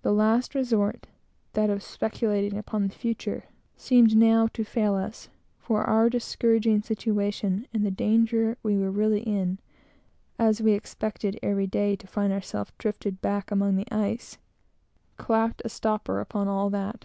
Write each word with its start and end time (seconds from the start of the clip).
The 0.00 0.14
last 0.14 0.54
resort, 0.54 1.08
that 1.52 1.68
of 1.68 1.82
speculating 1.82 2.56
upon 2.58 2.88
the 2.88 2.94
future, 2.94 3.44
seemed 3.76 4.16
now 4.16 4.46
to 4.54 4.64
fail 4.64 4.94
us, 4.94 5.28
for 5.58 5.82
our 5.84 6.08
discouraging 6.08 6.80
situation, 6.80 7.68
and 7.74 7.84
the 7.84 7.90
danger 7.90 8.56
we 8.62 8.78
were 8.78 8.90
really 8.90 9.20
in, 9.20 9.58
(as 10.38 10.62
we 10.62 10.72
expected 10.72 11.38
every 11.42 11.66
day 11.66 11.96
to 11.96 12.06
find 12.06 12.32
ourselves 12.32 12.72
drifted 12.78 13.20
back 13.20 13.50
among 13.50 13.76
the 13.76 13.94
ice) 13.94 14.38
"clapped 15.18 15.60
a 15.66 15.68
stopper" 15.68 16.18
upon 16.18 16.48
all 16.48 16.70
that. 16.70 17.04